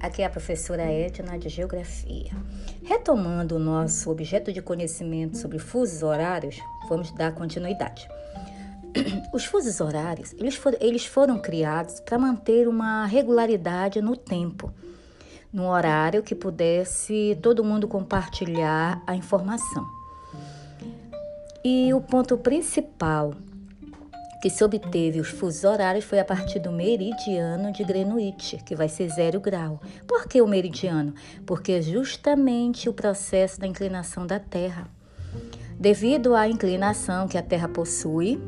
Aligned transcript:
Aqui 0.00 0.22
é 0.22 0.26
a 0.26 0.30
professora 0.30 0.84
Edna 0.84 1.36
de 1.36 1.48
Geografia. 1.48 2.30
Retomando 2.84 3.56
o 3.56 3.58
nosso 3.58 4.08
objeto 4.10 4.52
de 4.52 4.62
conhecimento 4.62 5.36
sobre 5.36 5.58
fusos 5.58 6.04
horários, 6.04 6.56
vamos 6.88 7.10
dar 7.10 7.34
continuidade. 7.34 8.08
Os 9.34 9.44
fusos 9.44 9.80
horários, 9.80 10.32
eles 10.38 10.54
foram, 10.54 10.78
eles 10.80 11.04
foram 11.04 11.40
criados 11.40 11.98
para 11.98 12.16
manter 12.16 12.68
uma 12.68 13.06
regularidade 13.06 14.00
no 14.00 14.16
tempo, 14.16 14.72
num 15.52 15.66
horário 15.66 16.22
que 16.22 16.34
pudesse 16.34 17.36
todo 17.42 17.64
mundo 17.64 17.88
compartilhar 17.88 19.02
a 19.04 19.16
informação. 19.16 19.84
E 21.64 21.92
o 21.92 22.00
ponto 22.00 22.38
principal 22.38 23.34
que 24.40 24.48
se 24.48 24.62
obteve 24.62 25.20
os 25.20 25.28
fusos 25.28 25.64
horários 25.64 26.04
foi 26.04 26.20
a 26.20 26.24
partir 26.24 26.60
do 26.60 26.70
meridiano 26.70 27.72
de 27.72 27.82
Greenwich, 27.82 28.58
que 28.64 28.76
vai 28.76 28.88
ser 28.88 29.08
zero 29.10 29.40
grau. 29.40 29.80
Por 30.06 30.28
que 30.28 30.40
o 30.40 30.46
meridiano? 30.46 31.12
Porque 31.44 31.72
é 31.72 31.82
justamente 31.82 32.88
o 32.88 32.92
processo 32.92 33.58
da 33.60 33.66
inclinação 33.66 34.26
da 34.26 34.38
Terra. 34.38 34.88
Devido 35.78 36.34
à 36.34 36.48
inclinação 36.48 37.26
que 37.26 37.36
a 37.36 37.42
Terra 37.42 37.68
possui, 37.68 38.40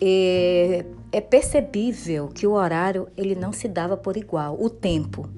é, 0.00 0.84
é 1.12 1.20
percebível 1.20 2.28
que 2.28 2.46
o 2.46 2.52
horário 2.52 3.08
ele 3.16 3.34
não 3.34 3.52
se 3.52 3.68
dava 3.68 3.96
por 3.96 4.16
igual, 4.16 4.60
o 4.60 4.68
tempo. 4.68 5.28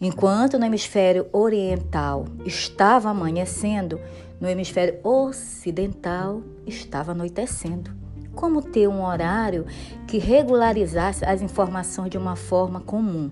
Enquanto 0.00 0.58
no 0.58 0.64
hemisfério 0.64 1.26
oriental 1.32 2.26
estava 2.44 3.10
amanhecendo, 3.10 4.00
no 4.40 4.48
hemisfério 4.48 4.98
ocidental 5.04 6.42
estava 6.66 7.12
anoitecendo 7.12 8.02
como 8.34 8.62
ter 8.62 8.88
um 8.88 9.04
horário 9.04 9.66
que 10.06 10.18
regularizasse 10.18 11.24
as 11.24 11.42
informações 11.42 12.10
de 12.10 12.18
uma 12.18 12.36
forma 12.36 12.80
comum. 12.80 13.30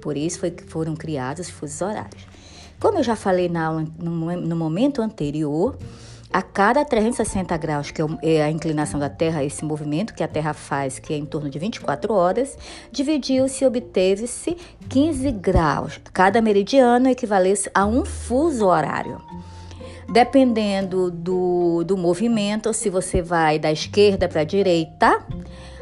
Por 0.00 0.16
isso 0.16 0.40
foi 0.40 0.50
que 0.50 0.64
foram 0.64 0.94
criados 0.94 1.48
os 1.48 1.52
fusos 1.52 1.80
horários. 1.80 2.26
Como 2.78 2.98
eu 2.98 3.02
já 3.02 3.16
falei 3.16 3.48
na 3.48 3.72
no, 3.72 4.36
no 4.36 4.56
momento 4.56 5.00
anterior, 5.00 5.76
a 6.32 6.42
cada 6.42 6.84
360 6.84 7.56
graus, 7.56 7.90
que 7.90 8.02
é, 8.02 8.06
é 8.22 8.42
a 8.42 8.50
inclinação 8.50 9.00
da 9.00 9.08
Terra, 9.08 9.42
esse 9.42 9.64
movimento 9.64 10.12
que 10.12 10.22
a 10.22 10.28
Terra 10.28 10.52
faz, 10.52 10.98
que 10.98 11.14
é 11.14 11.16
em 11.16 11.24
torno 11.24 11.48
de 11.48 11.58
24 11.58 12.12
horas, 12.12 12.58
dividiu-se 12.92 13.64
e 13.64 13.66
obteve-se 13.66 14.56
15 14.88 15.30
graus. 15.32 16.00
Cada 16.12 16.42
meridiano 16.42 17.08
equivalesse 17.08 17.70
a 17.74 17.86
um 17.86 18.04
fuso 18.04 18.66
horário. 18.66 19.20
Dependendo 20.16 21.10
do, 21.10 21.84
do 21.84 21.94
movimento, 21.94 22.72
se 22.72 22.88
você 22.88 23.20
vai 23.20 23.58
da 23.58 23.70
esquerda 23.70 24.26
para 24.26 24.40
a 24.40 24.44
direita, 24.44 25.22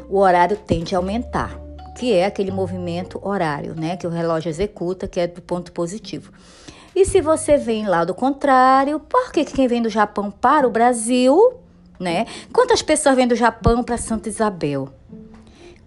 o 0.09 0.19
horário 0.19 0.57
tende 0.57 0.93
a 0.93 0.97
aumentar, 0.97 1.57
que 1.97 2.11
é 2.11 2.25
aquele 2.25 2.51
movimento 2.51 3.17
horário, 3.25 3.73
né? 3.75 3.95
Que 3.95 4.05
o 4.05 4.09
relógio 4.09 4.49
executa, 4.49 5.07
que 5.07 5.21
é 5.21 5.27
do 5.27 5.41
ponto 5.41 5.71
positivo. 5.71 6.33
E 6.93 7.05
se 7.05 7.21
você 7.21 7.55
vem 7.55 7.87
lá 7.87 8.03
do 8.03 8.13
contrário, 8.13 8.99
por 8.99 9.31
que 9.31 9.45
quem 9.45 9.69
vem 9.69 9.81
do 9.81 9.87
Japão 9.87 10.29
para 10.29 10.67
o 10.67 10.69
Brasil, 10.69 11.53
né? 11.97 12.25
Quantas 12.51 12.81
pessoas 12.81 13.15
vêm 13.15 13.29
do 13.29 13.37
Japão 13.37 13.85
para 13.85 13.95
Santa 13.95 14.27
Isabel? 14.27 14.89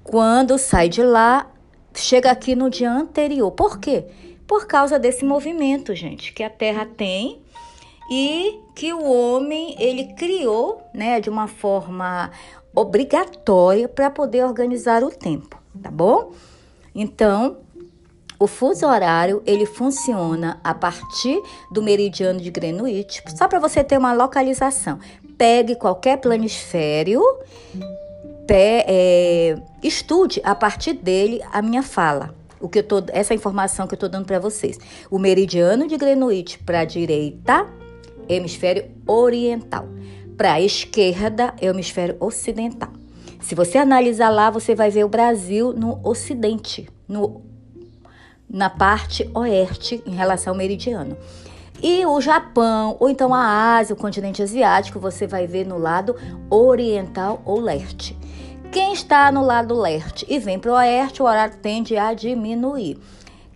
Quando 0.03 0.57
sai 0.57 0.89
de 0.89 1.03
lá, 1.03 1.51
chega 1.95 2.31
aqui 2.31 2.57
no 2.57 2.71
dia 2.71 2.91
anterior. 2.91 3.51
Por 3.51 3.79
quê? 3.79 4.07
Por 4.47 4.67
causa 4.67 4.99
desse 4.99 5.23
movimento, 5.23 5.95
gente, 5.95 6.33
que 6.33 6.43
a 6.43 6.49
Terra 6.49 6.87
tem 6.87 7.43
e 8.11 8.61
que 8.75 8.93
o 8.93 9.05
homem 9.05 9.77
ele 9.79 10.13
criou, 10.15 10.83
né, 10.95 11.21
de 11.21 11.29
uma 11.29 11.47
forma 11.47 12.31
obrigatória 12.75 13.89
para 13.89 14.11
poder 14.11 14.45
organizar 14.45 15.03
o 15.03 15.11
tempo, 15.11 15.61
tá 15.83 15.91
bom? 15.91 16.33
Então, 16.95 17.59
o 18.39 18.47
fuso 18.47 18.87
horário 18.87 19.43
ele 19.45 19.67
funciona 19.67 20.61
a 20.63 20.73
partir 20.73 21.43
do 21.73 21.83
meridiano 21.83 22.41
de 22.41 22.51
Greenwich, 22.51 23.23
só 23.37 23.49
para 23.49 23.59
você 23.59 23.83
ter 23.83 23.99
uma 23.99 24.13
localização. 24.13 24.99
Pegue 25.37 25.75
qualquer 25.75 26.19
planisfério, 26.19 27.21
pé, 28.47 28.85
é, 28.89 29.57
estude 29.83 30.41
a 30.45 30.55
partir 30.55 30.95
dele 30.95 31.41
a 31.53 31.61
minha 31.61 31.83
fala. 31.83 32.35
O 32.61 32.69
que 32.69 32.81
eu 32.81 32.83
tô, 32.83 33.03
essa 33.09 33.35
informação 33.35 33.87
que 33.87 33.95
eu 33.95 33.97
estou 33.97 34.09
dando 34.09 34.27
para 34.27 34.39
vocês. 34.39 34.79
O 35.11 35.19
meridiano 35.19 35.87
de 35.87 35.97
Greenwich 35.97 36.59
para 36.61 36.81
a 36.81 36.85
direita 36.85 37.67
hemisfério 38.29 38.91
oriental. 39.07 39.89
Para 40.37 40.55
a 40.55 40.61
esquerda 40.61 41.55
é 41.61 41.67
o 41.69 41.75
hemisfério 41.75 42.17
ocidental. 42.21 42.91
Se 43.41 43.55
você 43.55 43.79
analisar 43.79 44.31
lá, 44.31 44.51
você 44.51 44.75
vai 44.75 44.91
ver 44.91 45.05
o 45.05 45.09
Brasil 45.09 45.73
no 45.73 46.01
ocidente, 46.03 46.89
no, 47.09 47.43
na 48.49 48.69
parte 48.69 49.29
oeste 49.35 50.03
em 50.07 50.15
relação 50.15 50.53
ao 50.53 50.57
meridiano. 50.57 51.17
E 51.83 52.05
o 52.05 52.21
Japão, 52.21 52.97
ou 52.99 53.09
então 53.09 53.33
a 53.33 53.77
Ásia, 53.77 53.95
o 53.95 53.99
continente 53.99 54.43
asiático, 54.43 54.99
você 54.99 55.27
vai 55.27 55.47
ver 55.47 55.65
no 55.65 55.79
lado 55.79 56.17
oriental 56.51 57.41
ou 57.45 57.61
leste. 57.61 58.17
Quem 58.73 58.93
está 58.93 59.31
no 59.31 59.43
lado 59.43 59.75
leste 59.75 60.27
e 60.29 60.39
vem 60.39 60.59
para 60.59 60.73
o 60.73 60.75
oeste, 60.75 61.23
o 61.23 61.27
horário 61.27 61.57
tende 61.63 61.97
a 61.97 62.13
diminuir. 62.13 62.99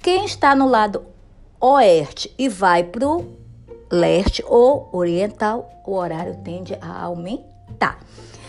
Quem 0.01 0.25
está 0.25 0.55
no 0.55 0.69
lado 0.69 1.05
oeste 1.61 2.33
e 2.39 2.49
vai 2.49 2.85
para 2.85 3.07
o 3.07 3.42
leste 3.93 4.43
ou 4.47 4.89
oriental, 4.91 5.69
o 5.87 5.95
horário 5.95 6.35
tende 6.43 6.77
a 6.81 7.03
aumentar. 7.03 7.99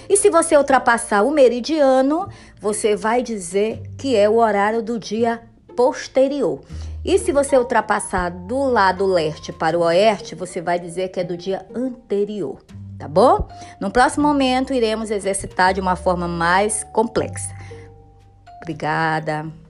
E 0.07 0.15
se 0.15 0.29
você 0.29 0.55
ultrapassar 0.55 1.23
o 1.23 1.31
meridiano, 1.31 2.29
você 2.59 2.95
vai 2.95 3.21
dizer 3.21 3.81
que 3.97 4.15
é 4.15 4.29
o 4.29 4.37
horário 4.37 4.81
do 4.81 4.97
dia 4.97 5.41
posterior. 5.75 6.61
E 7.03 7.17
se 7.19 7.33
você 7.33 7.57
ultrapassar 7.57 8.29
do 8.29 8.63
lado 8.63 9.05
leste 9.05 9.51
para 9.51 9.77
o 9.77 9.81
oeste, 9.81 10.35
você 10.35 10.61
vai 10.61 10.79
dizer 10.79 11.09
que 11.09 11.19
é 11.19 11.23
do 11.23 11.35
dia 11.35 11.65
anterior, 11.75 12.59
tá 12.97 13.09
bom? 13.09 13.49
No 13.81 13.91
próximo 13.91 14.25
momento, 14.25 14.73
iremos 14.73 15.11
exercitar 15.11 15.73
de 15.73 15.81
uma 15.81 15.97
forma 15.97 16.27
mais 16.27 16.85
complexa. 16.93 17.53
Obrigada. 18.61 19.62